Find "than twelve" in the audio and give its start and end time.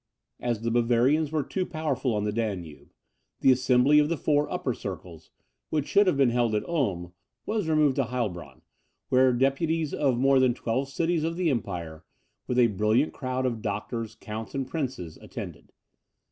10.39-10.89